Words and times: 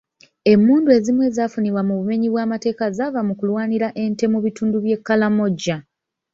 Emmundu 0.51 0.89
ezimu 0.97 1.21
ezaafunibwa 1.29 1.81
mu 1.87 1.93
bumebyi 1.99 2.27
bw'amateeka 2.33 2.83
zaava 2.97 3.21
mu 3.27 3.33
kulwanira 3.39 3.87
ente 4.03 4.25
mu 4.33 4.39
bitundu 4.45 4.77
by'e 4.83 4.97
Karamoja. 5.05 5.75